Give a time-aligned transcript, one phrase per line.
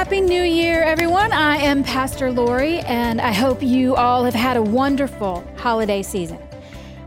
[0.00, 1.30] Happy New Year, everyone.
[1.30, 6.38] I am Pastor Lori, and I hope you all have had a wonderful holiday season.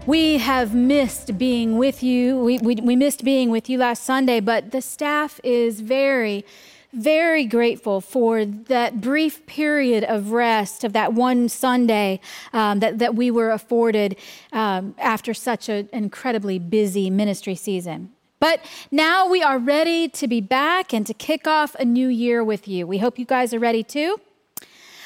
[0.05, 2.37] We have missed being with you.
[2.37, 6.45] We, we, we, missed being with you last Sunday, but the staff is very,
[6.93, 12.19] very grateful for that brief period of rest of that one Sunday
[12.53, 14.15] um, that, that we were afforded
[14.51, 18.11] um, after such an incredibly busy ministry season.
[18.43, 22.43] But now we are ready to be back and to kick off a new year
[22.43, 22.85] with you.
[22.85, 24.19] We hope you guys are ready too.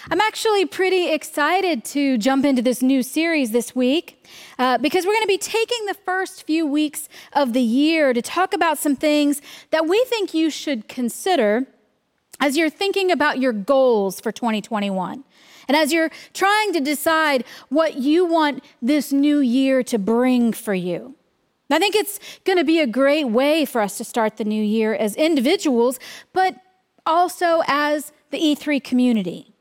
[0.09, 4.26] I'm actually pretty excited to jump into this new series this week
[4.58, 8.23] uh, because we're going to be taking the first few weeks of the year to
[8.23, 11.67] talk about some things that we think you should consider
[12.40, 15.23] as you're thinking about your goals for 2021.
[15.67, 20.73] And as you're trying to decide what you want this new year to bring for
[20.73, 21.14] you.
[21.70, 24.64] I think it's going to be a great way for us to start the new
[24.64, 26.00] year as individuals,
[26.34, 26.56] but
[27.06, 29.54] also as the E3 community.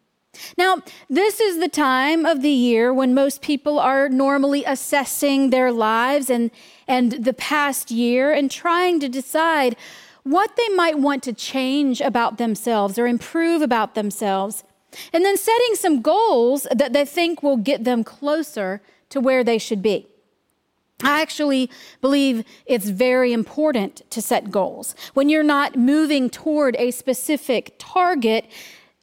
[0.59, 5.73] Now, this is the time of the year when most people are normally assessing their
[5.73, 6.51] lives and,
[6.87, 9.77] and the past year and trying to decide
[10.23, 14.65] what they might want to change about themselves or improve about themselves,
[15.13, 19.59] and then setting some goals that they think will get them closer to where they
[19.59, 20.07] should be.
[21.03, 24.95] I actually believe it's very important to set goals.
[25.13, 28.47] When you're not moving toward a specific target,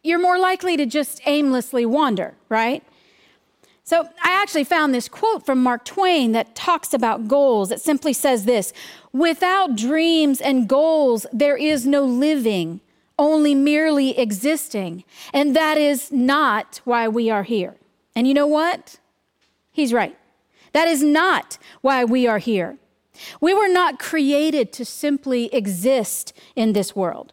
[0.01, 2.83] you're more likely to just aimlessly wander, right?
[3.83, 7.69] So I actually found this quote from Mark Twain that talks about goals.
[7.71, 8.73] It simply says this
[9.11, 12.81] Without dreams and goals, there is no living,
[13.19, 15.03] only merely existing.
[15.33, 17.75] And that is not why we are here.
[18.15, 18.97] And you know what?
[19.71, 20.17] He's right.
[20.73, 22.77] That is not why we are here.
[23.39, 27.31] We were not created to simply exist in this world.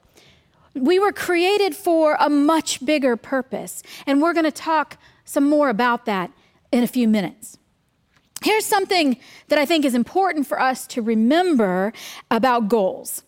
[0.75, 5.69] We were created for a much bigger purpose, and we're going to talk some more
[5.69, 6.31] about that
[6.71, 7.59] in a few minutes.
[8.43, 9.19] Here's something
[9.49, 11.93] that I think is important for us to remember
[12.31, 13.25] about goals.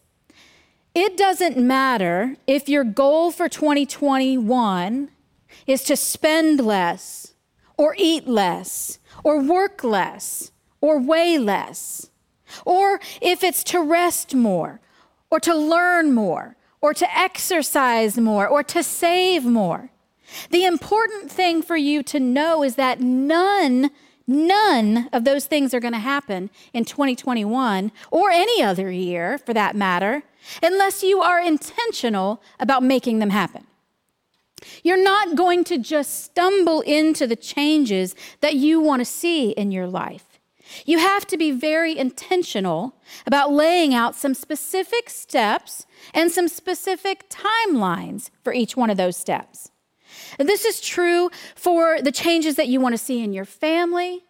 [0.95, 5.11] It doesn't matter if your goal for 2021
[5.67, 7.35] is to spend less
[7.77, 12.11] or eat less or work less or weigh less,
[12.65, 14.81] or if it's to rest more
[15.31, 19.91] or to learn more or to exercise more or to save more.
[20.51, 23.91] The important thing for you to know is that none,
[24.27, 29.55] none of those things are going to happen in 2021 or any other year for
[29.55, 30.23] that matter,
[30.63, 33.67] unless you are intentional about making them happen.
[34.83, 39.73] You're not going to just stumble into the changes that you want to see in
[39.73, 40.33] your life.
[40.87, 42.97] You have to be very intentional
[43.27, 49.17] about laying out some specific steps and some specific timelines for each one of those
[49.17, 49.71] steps.
[50.39, 54.25] And this is true for the changes that you want to see in your family,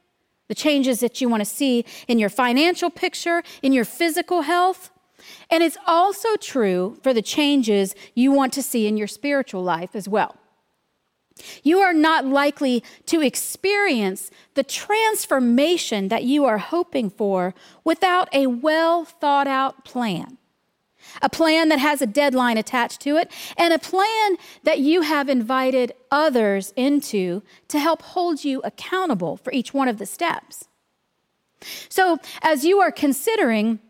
[0.49, 4.91] the changes that you want to see in your financial picture, in your physical health.
[5.51, 9.95] And it's also true for the changes you want to see in your spiritual life
[9.95, 10.37] as well.
[11.63, 18.47] You are not likely to experience the transformation that you are hoping for without a
[18.47, 20.39] well thought out plan.
[21.21, 25.29] A plan that has a deadline attached to it, and a plan that you have
[25.29, 30.69] invited others into to help hold you accountable for each one of the steps.
[31.89, 33.81] So, as you are considering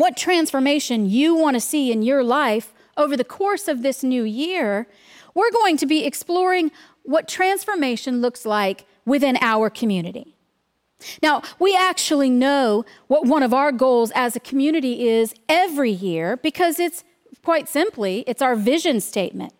[0.00, 4.24] what transformation you want to see in your life over the course of this new
[4.24, 4.86] year,
[5.34, 6.70] we're going to be exploring
[7.02, 10.36] what transformation looks like within our community.
[11.22, 16.36] Now, we actually know what one of our goals as a community is every year
[16.36, 17.04] because it's
[17.42, 19.54] quite simply, it's our vision statement.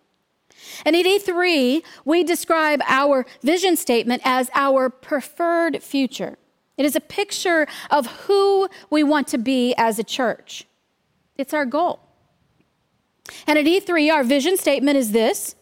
[0.84, 6.36] And at E3, we describe our vision statement as our preferred future.
[6.76, 10.66] It is a picture of who we want to be as a church.
[11.36, 12.00] It's our goal.
[13.46, 15.54] And at E3, our vision statement is this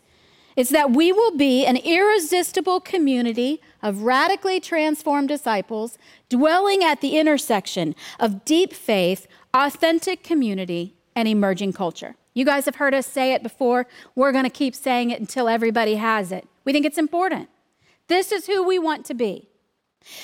[0.58, 5.96] it's that we will be an irresistible community of radically transformed disciples
[6.28, 12.16] dwelling at the intersection of deep faith, authentic community, and emerging culture.
[12.34, 13.86] You guys have heard us say it before.
[14.16, 16.48] We're going to keep saying it until everybody has it.
[16.64, 17.48] We think it's important.
[18.08, 19.48] This is who we want to be.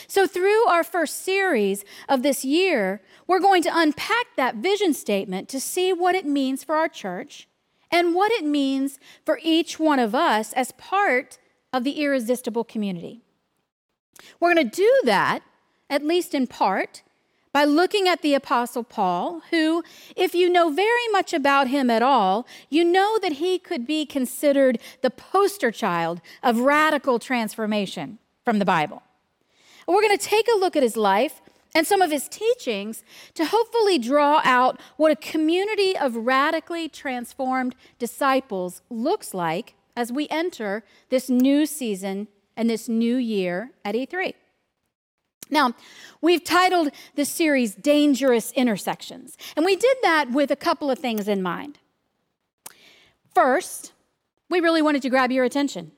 [0.07, 5.49] So, through our first series of this year, we're going to unpack that vision statement
[5.51, 7.49] to see what it means for our church
[7.91, 11.39] and what it means for each one of us as part
[11.73, 13.23] of the irresistible community.
[14.41, 15.41] We're going to do that,
[15.91, 17.03] at least in part,
[17.53, 19.85] by looking at the Apostle Paul, who,
[20.17, 24.05] if you know very much about him at all, you know that he could be
[24.05, 29.03] considered the poster child of radical transformation from the Bible.
[29.87, 31.41] We're going to take a look at his life
[31.75, 33.03] and some of his teachings
[33.35, 40.29] to hopefully draw out what a community of radically transformed disciples looks like as we
[40.29, 44.35] enter this new season and this new year at E3.
[45.51, 45.75] Now,
[46.21, 51.29] we've titled this series Dangerous Intersections, and we did that with a couple of things
[51.29, 51.79] in mind.
[53.35, 53.93] First,
[54.49, 55.93] we really wanted to grab your attention.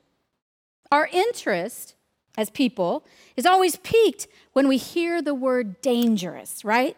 [0.90, 1.95] Our interest
[2.36, 3.04] as people
[3.36, 6.96] is always piqued when we hear the word dangerous, right?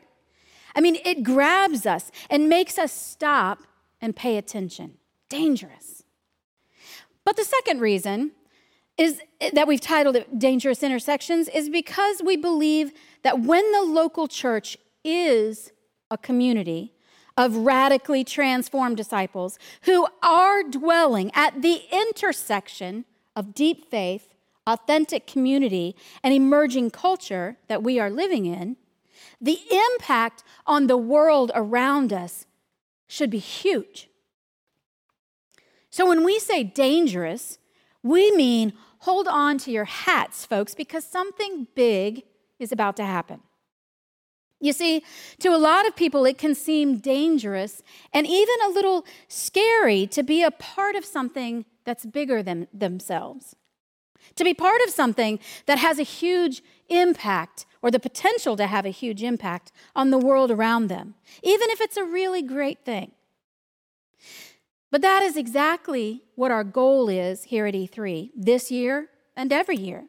[0.74, 3.62] I mean, it grabs us and makes us stop
[4.00, 4.94] and pay attention.
[5.28, 6.04] Dangerous.
[7.24, 8.32] But the second reason
[8.96, 9.20] is
[9.52, 12.92] that we've titled it Dangerous Intersections is because we believe
[13.22, 15.72] that when the local church is
[16.10, 16.94] a community
[17.36, 23.04] of radically transformed disciples who are dwelling at the intersection
[23.36, 24.34] of deep faith,
[24.68, 28.76] authentic community, and emerging culture that we are living in,
[29.40, 32.46] the impact on the world around us
[33.06, 34.08] should be huge.
[35.90, 37.58] So when we say dangerous,
[38.02, 42.24] we mean hold on to your hats, folks, because something big
[42.58, 43.40] is about to happen.
[44.60, 45.04] You see,
[45.38, 47.82] to a lot of people, it can seem dangerous
[48.12, 53.54] and even a little scary to be a part of something that's bigger than themselves.
[54.36, 58.86] To be part of something that has a huge impact or the potential to have
[58.86, 63.12] a huge impact on the world around them, even if it's a really great thing.
[64.90, 69.76] But that is exactly what our goal is here at E3 this year and every
[69.76, 70.04] year.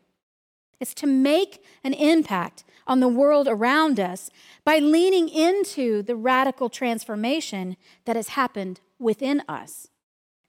[0.79, 4.29] It's to make an impact on the world around us
[4.63, 7.75] by leaning into the radical transformation
[8.05, 9.89] that has happened within us,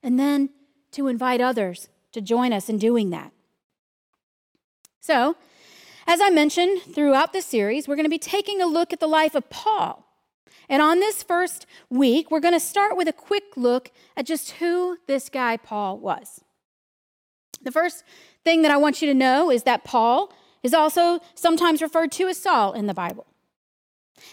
[0.01, 0.49] and then
[0.91, 3.31] to invite others to join us in doing that.
[5.01, 5.35] So,
[6.07, 9.07] as I mentioned throughout the series, we're going to be taking a look at the
[9.07, 10.07] life of Paul
[10.71, 14.51] and on this first week, we're going to start with a quick look at just
[14.51, 16.39] who this guy Paul was.
[17.61, 18.05] The first
[18.45, 20.33] thing that I want you to know is that Paul
[20.63, 23.27] is also sometimes referred to as Saul in the Bible.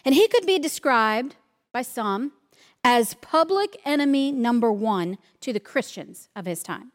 [0.05, 1.35] And he could be described
[1.73, 2.31] by some
[2.85, 6.93] as public enemy number one to the Christians of his time.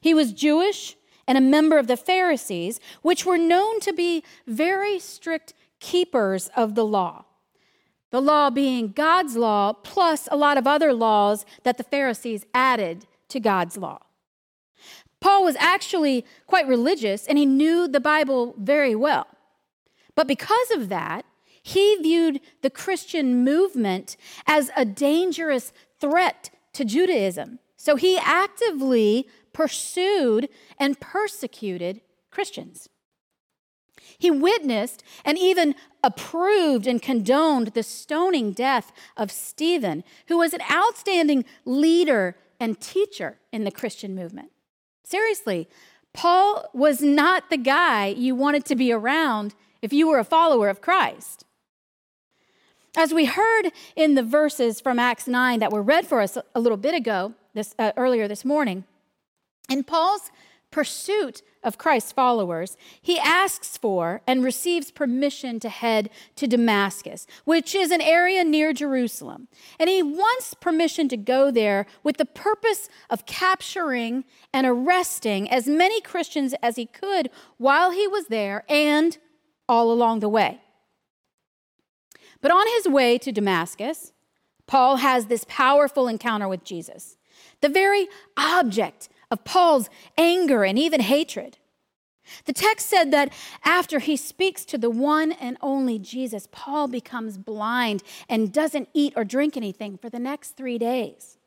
[0.00, 0.96] He was Jewish
[1.30, 6.74] and a member of the Pharisees, which were known to be very strict keepers of
[6.74, 7.24] the law.
[8.10, 13.06] The law being God's law, plus a lot of other laws that the Pharisees added
[13.28, 14.00] to God's law.
[15.20, 19.28] Paul was actually quite religious and he knew the Bible very well.
[20.16, 21.24] But because of that,
[21.62, 24.16] he viewed the Christian movement
[24.48, 27.60] as a dangerous threat to Judaism.
[27.76, 30.48] So he actively pursued
[30.78, 32.00] and persecuted
[32.30, 32.88] Christians.
[34.18, 40.60] He witnessed and even approved and condoned the stoning death of Stephen, who was an
[40.70, 44.50] outstanding leader and teacher in the Christian movement.
[45.04, 45.68] Seriously,
[46.12, 50.68] Paul was not the guy you wanted to be around if you were a follower
[50.68, 51.44] of Christ.
[52.96, 56.60] As we heard in the verses from Acts 9 that were read for us a
[56.60, 58.84] little bit ago, this, uh, earlier this morning,
[59.70, 60.30] in Paul's
[60.70, 67.74] pursuit of Christ's followers, he asks for and receives permission to head to Damascus, which
[67.74, 69.48] is an area near Jerusalem.
[69.78, 74.24] And he wants permission to go there with the purpose of capturing
[74.54, 79.18] and arresting as many Christians as he could while he was there and
[79.68, 80.60] all along the way.
[82.40, 84.12] But on his way to Damascus,
[84.66, 87.16] Paul has this powerful encounter with Jesus,
[87.60, 91.58] the very object of Paul's anger and even hatred.
[92.44, 93.32] The text said that
[93.64, 99.12] after he speaks to the one and only Jesus, Paul becomes blind and doesn't eat
[99.16, 101.38] or drink anything for the next three days.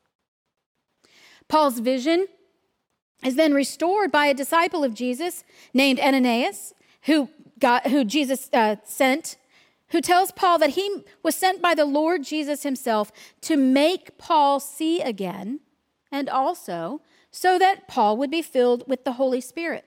[1.47, 2.27] Paul's vision
[3.23, 6.73] is then restored by a disciple of Jesus named Ananias,
[7.03, 9.37] who, got, who Jesus uh, sent,
[9.89, 13.11] who tells Paul that he was sent by the Lord Jesus himself
[13.41, 15.59] to make Paul see again
[16.11, 17.01] and also
[17.33, 19.85] so that Paul would be filled with the Holy Spirit.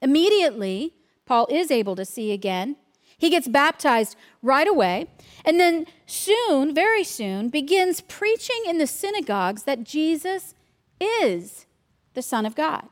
[0.00, 0.94] Immediately,
[1.26, 2.76] Paul is able to see again.
[3.18, 5.06] He gets baptized right away,
[5.44, 10.54] and then soon, very soon, begins preaching in the synagogues that Jesus
[10.98, 11.66] is
[12.14, 12.88] the Son of God.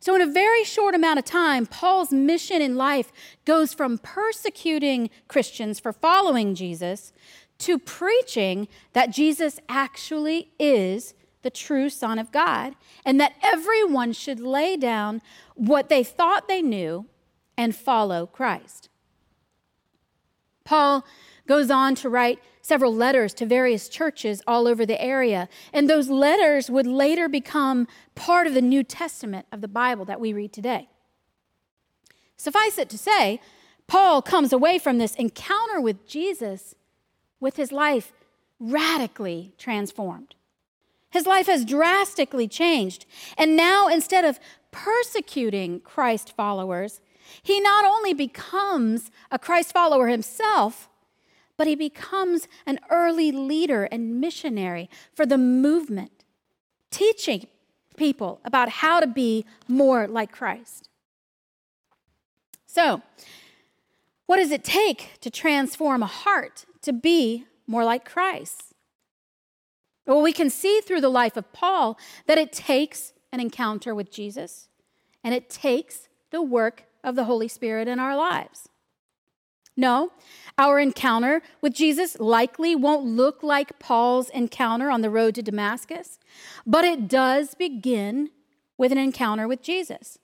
[0.00, 3.12] So, in a very short amount of time, Paul's mission in life
[3.44, 7.12] goes from persecuting Christians for following Jesus
[7.58, 14.40] to preaching that Jesus actually is the true Son of God and that everyone should
[14.40, 15.20] lay down
[15.54, 17.06] what they thought they knew
[17.56, 18.88] and follow Christ.
[20.64, 21.04] Paul
[21.46, 25.48] goes on to write several letters to various churches all over the area.
[25.72, 30.20] And those letters would later become part of the New Testament of the Bible that
[30.20, 30.88] we read today.
[32.36, 33.40] Suffice it to say,
[33.88, 36.74] Paul comes away from this encounter with Jesus
[37.40, 38.12] with his life
[38.60, 40.36] radically transformed.
[41.12, 43.04] His life has drastically changed.
[43.36, 44.40] And now, instead of
[44.70, 47.00] persecuting Christ followers,
[47.42, 50.88] he not only becomes a Christ follower himself,
[51.56, 56.24] but he becomes an early leader and missionary for the movement,
[56.90, 57.46] teaching
[57.96, 60.88] people about how to be more like Christ.
[62.66, 63.02] So,
[64.26, 68.71] what does it take to transform a heart to be more like Christ?
[70.06, 74.10] Well, we can see through the life of Paul that it takes an encounter with
[74.10, 74.68] Jesus
[75.22, 78.68] and it takes the work of the Holy Spirit in our lives.
[79.76, 80.12] No,
[80.58, 86.18] our encounter with Jesus likely won't look like Paul's encounter on the road to Damascus,
[86.66, 88.30] but it does begin
[88.76, 90.18] with an encounter with Jesus.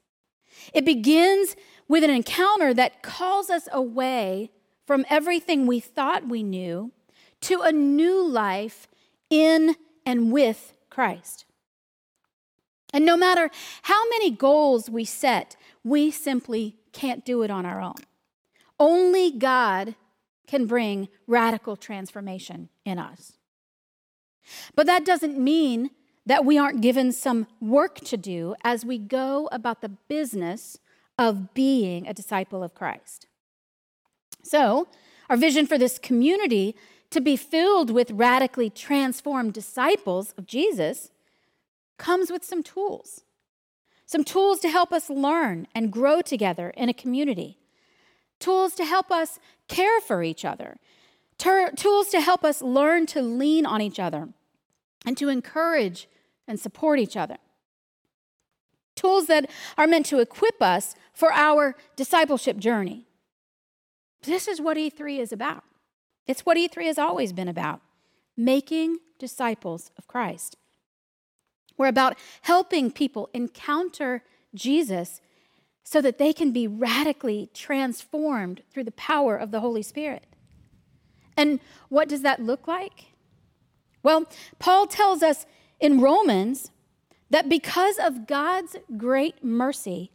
[0.75, 1.57] It begins
[1.87, 4.51] with an encounter that calls us away
[4.87, 6.93] from everything we thought we knew
[7.43, 8.89] to a new life
[9.31, 11.45] in and with Christ.
[12.93, 13.51] And no matter
[13.83, 17.97] how many goals we set, we simply can't do it on our own.
[18.81, 19.95] Only God
[20.47, 23.35] can bring radical transformation in us.
[24.75, 25.91] But that doesn't mean
[26.25, 30.79] that we aren't given some work to do as we go about the business
[31.19, 33.27] of being a disciple of Christ.
[34.43, 34.89] So,
[35.29, 36.75] our vision for this community
[37.11, 41.11] to be filled with radically transformed disciples of Jesus
[41.97, 43.23] comes with some tools.
[44.07, 47.59] Some tools to help us learn and grow together in a community
[48.39, 50.79] tools to help us care for each other,
[51.39, 54.29] Tur- tools to help us learn to lean on each other
[55.07, 56.09] and to encourage
[56.47, 57.39] and support each other.
[58.97, 63.07] Tools that are meant to equip us for our discipleship journey.
[64.23, 65.63] This is what E3 is about.
[66.29, 67.81] It's what E3 has always been about
[68.37, 70.57] making disciples of Christ.
[71.77, 74.23] We're about helping people encounter
[74.55, 75.21] Jesus
[75.83, 80.27] so that they can be radically transformed through the power of the Holy Spirit.
[81.37, 83.07] And what does that look like?
[84.03, 85.47] Well, Paul tells us
[85.81, 86.71] in Romans
[87.31, 90.13] that because of God's great mercy,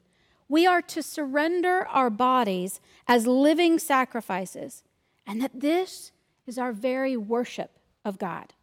[0.48, 4.84] we are to surrender our bodies as living sacrifices,
[5.26, 6.12] and that this
[6.46, 8.54] is our very worship of God.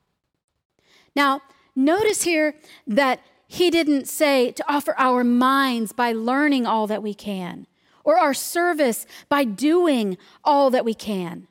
[1.17, 1.43] Now,
[1.75, 2.55] notice here
[2.87, 7.67] that he didn't say to offer our minds by learning all that we can,
[8.05, 11.49] or our service by doing all that we can.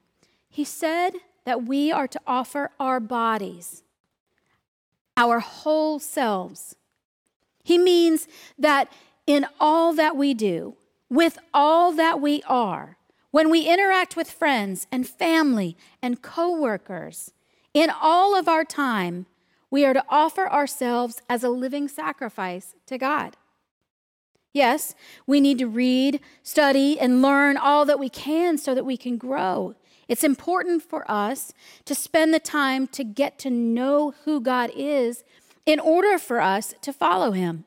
[0.49, 1.11] He said
[1.45, 3.83] that we are to offer our bodies,
[5.17, 6.75] our whole selves.
[7.63, 8.91] He means that
[9.27, 10.75] in all that we do,
[11.09, 12.97] with all that we are,
[13.31, 17.31] when we interact with friends and family and coworkers,
[17.73, 19.27] in all of our time,
[19.69, 23.37] we are to offer ourselves as a living sacrifice to God.
[24.51, 24.95] Yes,
[25.27, 29.17] we need to read, study, and learn all that we can so that we can
[29.17, 29.75] grow.
[30.07, 31.53] It's important for us
[31.85, 35.23] to spend the time to get to know who God is
[35.67, 37.65] in order for us to follow Him.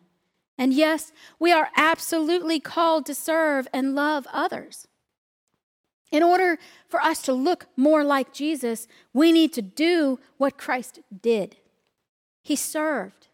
[0.59, 4.89] And yes, we are absolutely called to serve and love others.
[6.13, 11.01] In order for us to look more like Jesus, we need to do what Christ
[11.23, 11.57] did.
[12.43, 13.29] He served,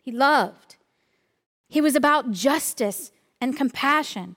[0.00, 0.76] he loved,
[1.68, 3.10] he was about justice
[3.40, 4.36] and compassion.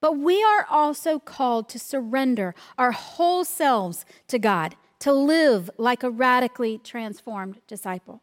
[0.00, 6.02] But we are also called to surrender our whole selves to God, to live like
[6.02, 8.20] a radically transformed disciple,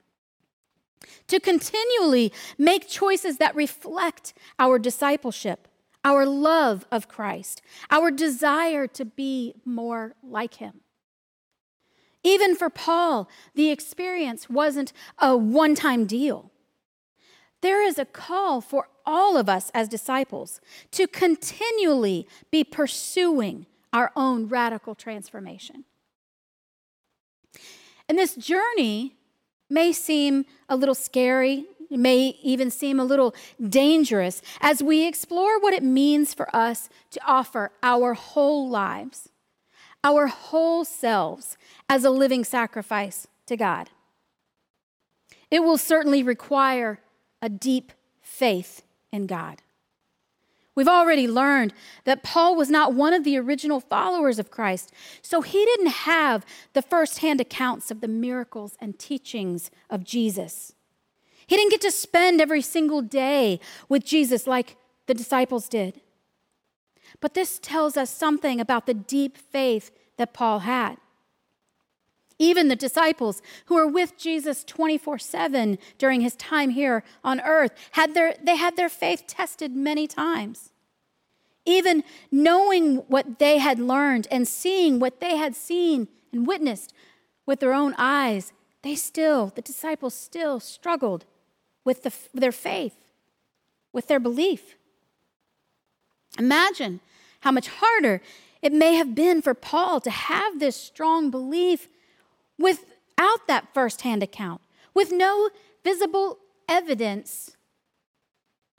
[1.28, 5.69] to continually make choices that reflect our discipleship,
[6.04, 10.82] our love of Christ, our desire to be more like Him.
[12.24, 16.52] Even for Paul, the experience wasn't a one time deal.
[17.62, 24.12] There is a call for all of us as disciples to continually be pursuing our
[24.16, 25.86] own radical transformation.
[28.08, 29.16] And this journey
[29.70, 33.34] may seem a little scary, it may even seem a little
[33.68, 39.30] dangerous as we explore what it means for us to offer our whole lives,
[40.04, 43.90] our whole selves as a living sacrifice to God.
[45.50, 47.00] It will certainly require
[47.42, 47.92] a deep
[48.22, 49.62] faith in God.
[50.76, 51.74] We've already learned
[52.06, 56.46] that Paul was not one of the original followers of Christ, so he didn't have
[56.72, 60.74] the firsthand accounts of the miracles and teachings of Jesus.
[61.50, 64.78] He didn't get to spend every single day with Jesus like
[65.08, 66.00] the disciples did.
[67.22, 70.98] But this tells us something about the deep faith that Paul had.
[72.38, 77.72] Even the disciples who were with Jesus 24 7 during his time here on earth,
[77.94, 80.72] had their, they had their faith tested many times.
[81.66, 86.94] Even knowing what they had learned and seeing what they had seen and witnessed
[87.48, 88.54] with their own eyes,
[88.84, 91.26] they still, the disciples still struggled
[91.84, 92.96] with the, their faith,
[93.94, 94.76] with their belief.
[96.38, 97.00] Imagine
[97.42, 98.22] how much harder
[98.62, 101.88] it may have been for Paul to have this strong belief
[102.58, 104.62] without that firsthand account,
[104.94, 105.50] with no
[105.84, 107.56] visible evidence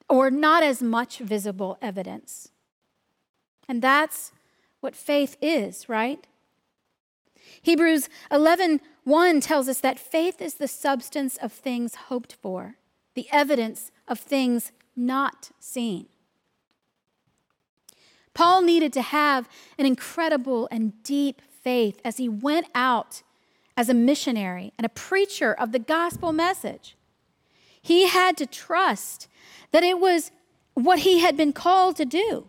[0.08, 2.48] or not as much visible evidence.
[3.68, 4.32] And that's
[4.80, 6.26] what faith is, right?
[7.62, 12.76] Hebrews 11 1 tells us that faith is the substance of things hoped for,
[13.14, 16.06] the evidence of things not seen.
[18.34, 19.48] Paul needed to have
[19.78, 23.22] an incredible and deep faith as he went out
[23.76, 26.96] as a missionary and a preacher of the gospel message.
[27.82, 29.28] He had to trust
[29.72, 30.30] that it was
[30.74, 32.46] what he had been called to do.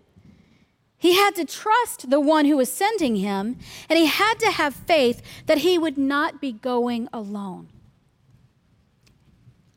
[0.97, 3.57] He had to trust the one who was sending him,
[3.89, 7.69] and he had to have faith that he would not be going alone.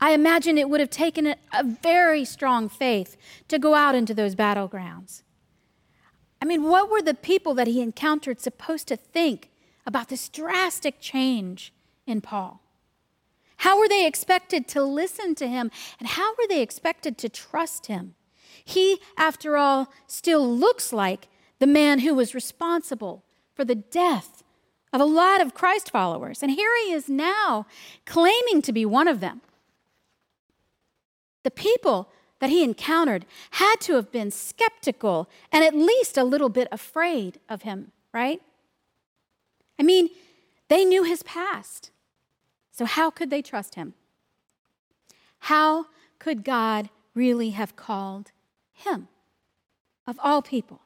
[0.05, 3.17] I imagine it would have taken a, very strong faith
[3.49, 5.23] to go out into those battlegrounds.
[6.43, 9.49] I mean, what were the people that he encountered supposed to think
[9.87, 11.73] about this drastic change
[12.07, 12.61] in Paul.
[13.59, 15.71] How were they expected to listen to him?
[15.99, 18.15] And how were they expected to trust him?
[18.65, 21.29] He, after all, still looks like
[21.61, 23.25] the man who was responsible
[23.55, 24.43] for the death
[24.93, 26.43] of a lot of Christ followers.
[26.43, 27.67] And here he is now
[28.05, 29.41] claiming to be one of them.
[31.45, 32.09] The people
[32.41, 37.39] that he encountered had to have been skeptical and at least a little bit afraid
[37.49, 38.43] of him, right?
[39.79, 40.09] I mean,
[40.69, 41.91] they knew his past.
[42.73, 43.95] So, how could they trust him?
[45.41, 45.87] How
[46.19, 48.33] could God really have called
[48.73, 49.09] him,
[50.07, 50.81] of all people?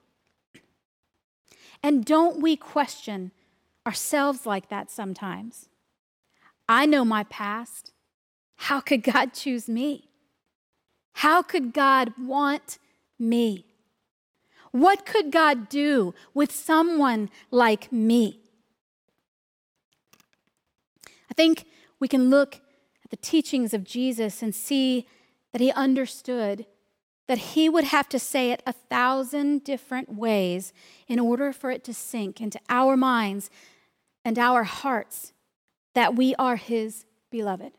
[1.83, 3.31] And don't we question
[3.87, 5.69] ourselves like that sometimes?
[6.69, 7.93] I know my past.
[8.57, 10.08] How could God choose me?
[11.15, 12.79] How could God want
[13.19, 13.65] me?
[14.71, 18.41] What could God do with someone like me?
[21.31, 21.65] I think
[21.99, 22.57] we can look
[23.05, 25.07] at the teachings of Jesus and see
[25.53, 26.67] that he understood
[27.27, 30.73] that he would have to say it a thousand different ways
[31.07, 33.51] in order for it to sink into our minds
[34.25, 35.33] and our hearts
[35.95, 37.73] that we are his beloved.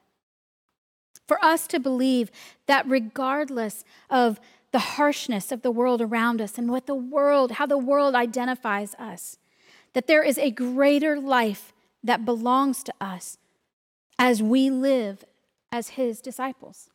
[1.30, 2.32] For us to believe
[2.65, 4.39] that regardless of
[4.72, 8.96] the harshness of the world around us and what the world, how the world identifies
[8.96, 9.38] us,
[9.94, 11.72] that there is a greater life
[12.04, 13.38] that belongs to us
[14.18, 15.24] as we live
[15.72, 16.89] as his disciples.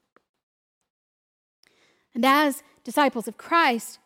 [2.13, 4.01] And as disciples of Christ,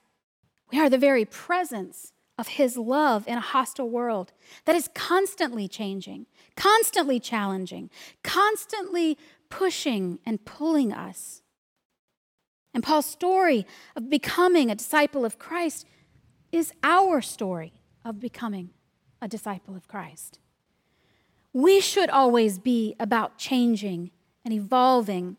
[0.70, 4.32] we are the very presence of his love in a hostile world
[4.66, 7.88] that is constantly changing, constantly challenging,
[8.22, 9.16] constantly
[9.50, 11.42] pushing and pulling us.
[12.74, 15.86] And Paul's story of becoming a disciple of Christ
[16.52, 17.72] is our story
[18.04, 18.70] of becoming
[19.20, 20.38] a disciple of Christ.
[21.52, 24.10] We should always be about changing
[24.44, 25.36] and evolving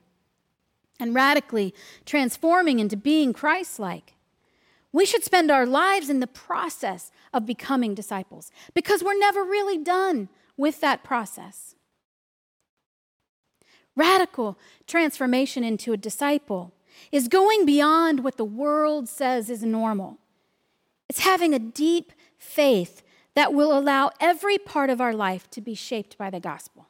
[1.00, 1.74] and radically
[2.06, 4.16] transforming into being Christ like.
[4.92, 9.78] We should spend our lives in the process of becoming disciples because we're never really
[9.78, 11.76] done with that process.
[14.00, 14.58] Radical
[14.88, 16.74] transformation into a disciple
[17.12, 20.20] is going beyond what the world says is normal.
[21.10, 23.04] It's having a deep faith
[23.36, 26.88] that will allow every part of our life to be shaped by the gospel.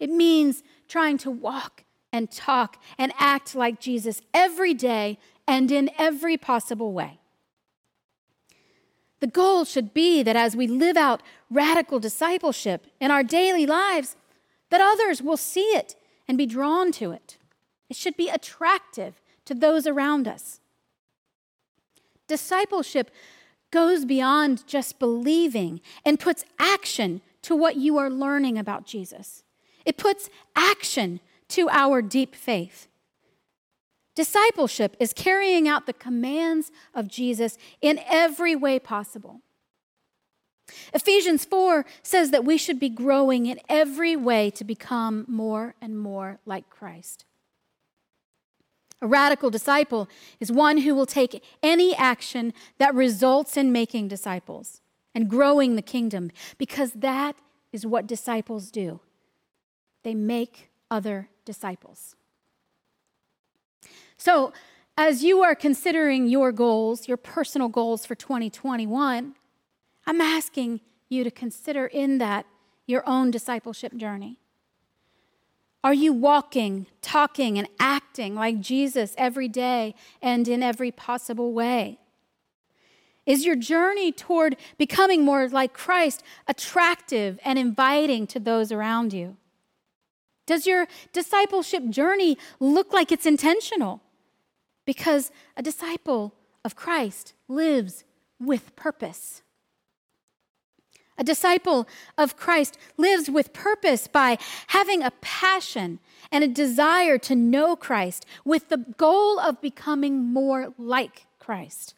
[0.00, 5.88] It means trying to walk and talk and act like Jesus every day and in
[5.96, 7.20] every possible way.
[9.20, 14.16] The goal should be that as we live out radical discipleship in our daily lives,
[14.70, 17.36] that others will see it and be drawn to it.
[17.88, 20.60] it should be attractive to those around us.
[22.28, 23.10] Discipleship
[23.72, 29.42] goes beyond just believing and puts action to what you are learning about Jesus.
[29.84, 32.86] It puts action to our deep faith.
[34.14, 39.40] Discipleship is carrying out the commands of Jesus in every way possible.
[40.92, 45.98] Ephesians 4 says that we should be growing in every way to become more and
[45.98, 47.24] more like Christ.
[49.02, 50.08] A radical disciple
[50.40, 54.82] is one who will take any action that results in making disciples
[55.14, 57.36] and growing the kingdom, because that
[57.72, 59.00] is what disciples do.
[60.02, 62.14] They make other disciples.
[64.16, 64.52] So,
[64.98, 69.34] as you are considering your goals, your personal goals for 2021,
[70.06, 72.46] I'm asking you to consider in that
[72.86, 74.38] your own discipleship journey.
[75.82, 81.98] Are you walking, talking, and acting like Jesus every day and in every possible way?
[83.24, 89.36] Is your journey toward becoming more like Christ attractive and inviting to those around you?
[90.46, 94.02] Does your discipleship journey look like it's intentional?
[94.84, 96.34] Because a disciple
[96.64, 98.04] of Christ lives
[98.40, 99.42] with purpose.
[101.20, 105.98] A disciple of Christ lives with purpose by having a passion
[106.32, 111.94] and a desire to know Christ with the goal of becoming more like Christ.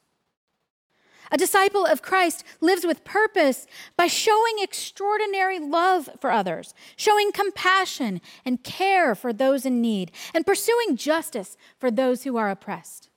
[1.31, 8.21] A disciple of Christ lives with purpose by showing extraordinary love for others, showing compassion
[8.45, 13.09] and care for those in need, and pursuing justice for those who are oppressed.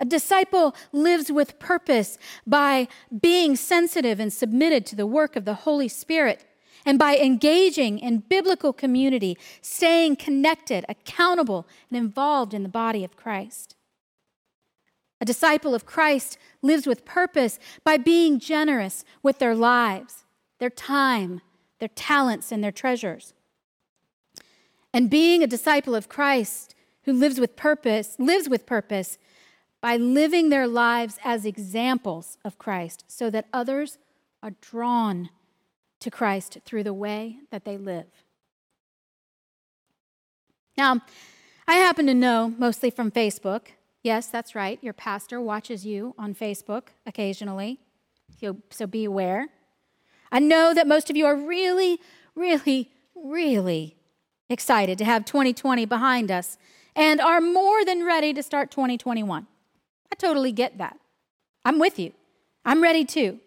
[0.00, 2.86] A disciple lives with purpose by
[3.20, 6.44] being sensitive and submitted to the work of the Holy Spirit
[6.86, 13.16] and by engaging in biblical community, staying connected, accountable, and involved in the body of
[13.16, 13.74] Christ.
[15.20, 20.24] A disciple of Christ lives with purpose by being generous with their lives,
[20.60, 21.40] their time,
[21.80, 23.34] their talents, and their treasures.
[24.94, 29.18] And being a disciple of Christ who lives with purpose, lives with purpose
[29.80, 33.98] by living their lives as examples of Christ so that others
[34.42, 35.30] are drawn
[36.00, 38.06] to Christ through the way that they live.
[40.76, 41.00] Now,
[41.66, 43.68] I happen to know, mostly from Facebook,
[44.02, 47.80] yes, that's right, your pastor watches you on Facebook occasionally,
[48.70, 49.48] so, be aware.
[50.30, 51.98] I know that most of you are really,
[52.34, 53.96] really, really
[54.48, 56.56] excited to have 2020 behind us
[56.94, 59.46] and are more than ready to start 2021.
[60.12, 60.98] I totally get that.
[61.64, 62.12] I'm with you.
[62.64, 63.40] I'm ready too.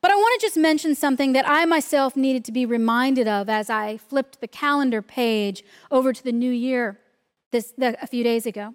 [0.00, 3.48] But I want to just mention something that I myself needed to be reminded of
[3.48, 6.98] as I flipped the calendar page over to the new year
[7.50, 8.74] this, the, a few days ago.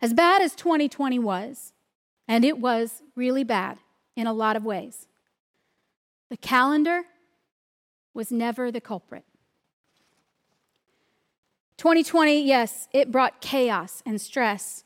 [0.00, 1.72] As bad as 2020 was,
[2.26, 3.78] and it was really bad
[4.16, 5.06] in a lot of ways,
[6.30, 7.02] the calendar
[8.14, 9.24] was never the culprit.
[11.76, 14.84] 2020, yes, it brought chaos and stress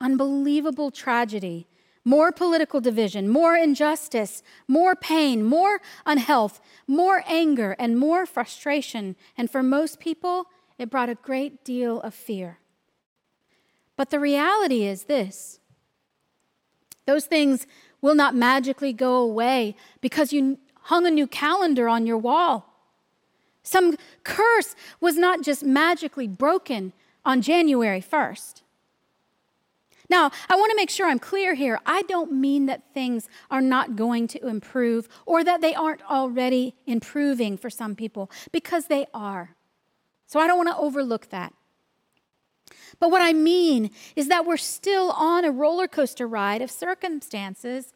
[0.00, 1.66] unbelievable tragedy,
[2.04, 9.16] more political division, more injustice, more pain, more unhealth, more anger, and more frustration.
[9.36, 10.46] And for most people,
[10.78, 12.58] it brought a great deal of fear.
[13.96, 15.58] But the reality is this
[17.06, 17.66] those things
[18.00, 22.70] will not magically go away because you hung a new calendar on your wall.
[23.62, 26.92] Some curse was not just magically broken
[27.24, 28.62] on January 1st.
[30.10, 31.78] Now, I want to make sure I'm clear here.
[31.86, 36.74] I don't mean that things are not going to improve or that they aren't already
[36.84, 39.54] improving for some people, because they are.
[40.26, 41.54] So I don't want to overlook that.
[42.98, 47.92] But what I mean is that we're still on a roller coaster ride of circumstances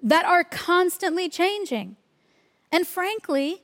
[0.00, 1.96] that are constantly changing.
[2.70, 3.62] And frankly,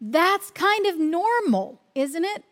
[0.00, 2.44] that's kind of normal, isn't it?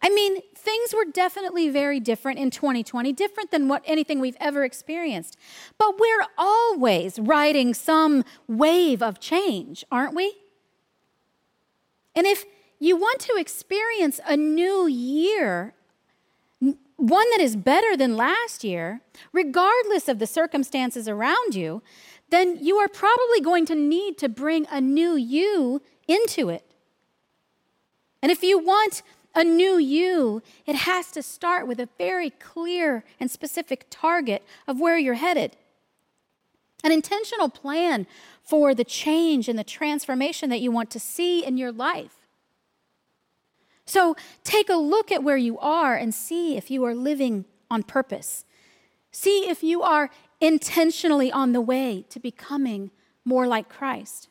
[0.00, 4.64] I mean, things were definitely very different in 2020, different than what anything we've ever
[4.64, 5.36] experienced.
[5.76, 10.34] But we're always riding some wave of change, aren't we?
[12.14, 12.44] And if
[12.78, 15.74] you want to experience a new year,
[16.60, 19.00] one that is better than last year,
[19.32, 21.82] regardless of the circumstances around you,
[22.30, 26.64] then you are probably going to need to bring a new you into it.
[28.22, 29.02] And if you want
[29.34, 34.80] a new you, it has to start with a very clear and specific target of
[34.80, 35.56] where you're headed.
[36.82, 38.06] An intentional plan
[38.42, 42.26] for the change and the transformation that you want to see in your life.
[43.84, 47.82] So take a look at where you are and see if you are living on
[47.82, 48.44] purpose.
[49.12, 50.10] See if you are
[50.40, 52.90] intentionally on the way to becoming
[53.24, 54.28] more like Christ.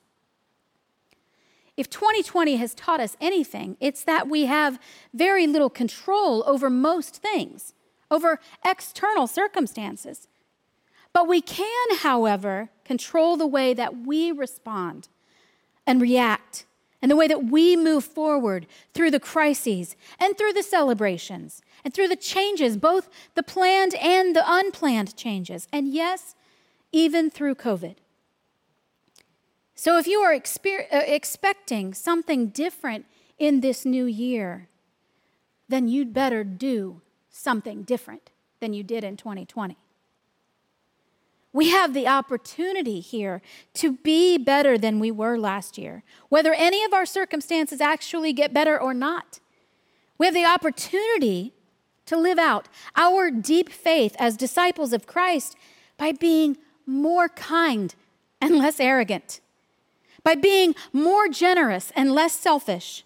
[1.77, 4.79] If 2020 has taught us anything, it's that we have
[5.13, 7.75] very little control over most things,
[8.09, 10.27] over external circumstances.
[11.13, 15.07] But we can, however, control the way that we respond
[15.85, 16.65] and react
[16.99, 21.93] and the way that we move forward through the crises and through the celebrations and
[21.93, 26.33] through the changes, both the planned and the unplanned changes, and yes,
[26.91, 27.97] even through COVID.
[29.79, 33.05] So, if you are exper- uh, expecting something different
[33.37, 34.69] in this new year,
[35.69, 39.77] then you'd better do something different than you did in 2020.
[41.53, 43.43] We have the opportunity here
[43.75, 48.55] to be better than we were last year, whether any of our circumstances actually get
[48.55, 49.39] better or not.
[50.17, 51.53] We have the opportunity
[52.07, 55.55] to live out our deep faith as disciples of Christ
[55.97, 57.93] by being more kind
[58.41, 59.39] and less arrogant
[60.27, 63.05] by being more generous and less selfish,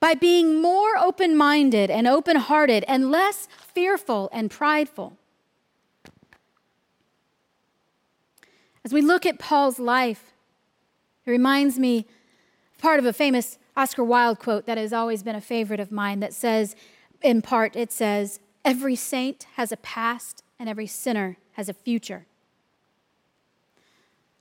[0.00, 5.16] by being more open minded and open hearted and less fearful and prideful.
[8.84, 10.34] As we look at Paul's life,
[11.24, 12.04] it reminds me
[12.76, 16.20] part of a famous Oscar Wilde quote that has always been a favorite of mine
[16.20, 16.76] that says,
[17.22, 22.26] in part, it says, Every saint has a past and every sinner has a future.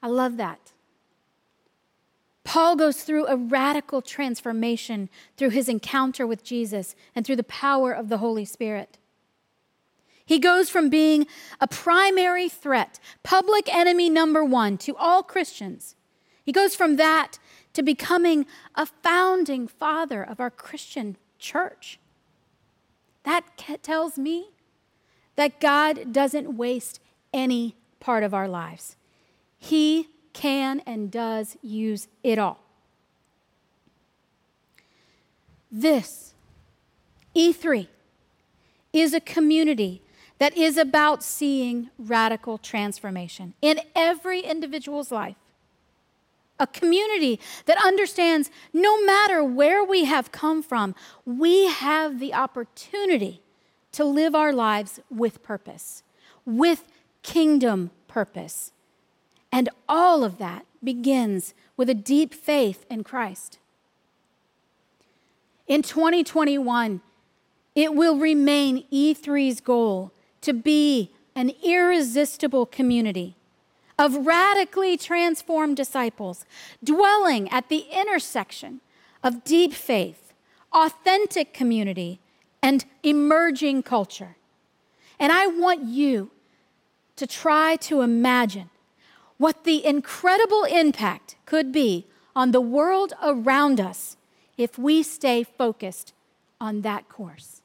[0.03, 0.73] I love that.
[2.51, 7.93] Paul goes through a radical transformation through his encounter with Jesus and through the power
[7.93, 8.97] of the Holy Spirit.
[10.25, 11.27] He goes from being
[11.61, 15.95] a primary threat, public enemy number one to all Christians.
[16.43, 17.39] He goes from that
[17.71, 22.01] to becoming a founding father of our Christian church.
[23.23, 23.43] That
[23.81, 24.49] tells me
[25.37, 26.99] that God doesn't waste
[27.33, 28.97] any part of our lives.
[29.57, 32.59] He can and does use it all.
[35.71, 36.33] This,
[37.35, 37.87] E3,
[38.91, 40.01] is a community
[40.37, 45.35] that is about seeing radical transformation in every individual's life.
[46.59, 50.93] A community that understands no matter where we have come from,
[51.25, 53.41] we have the opportunity
[53.93, 56.03] to live our lives with purpose,
[56.45, 56.83] with
[57.23, 58.71] kingdom purpose.
[59.51, 63.59] And all of that begins with a deep faith in Christ.
[65.67, 67.01] In 2021,
[67.75, 70.11] it will remain E3's goal
[70.41, 73.35] to be an irresistible community
[73.97, 76.45] of radically transformed disciples
[76.83, 78.81] dwelling at the intersection
[79.23, 80.33] of deep faith,
[80.73, 82.19] authentic community,
[82.61, 84.35] and emerging culture.
[85.19, 86.31] And I want you
[87.15, 88.69] to try to imagine
[89.41, 94.15] what the incredible impact could be on the world around us
[94.55, 96.13] if we stay focused
[96.59, 97.60] on that course.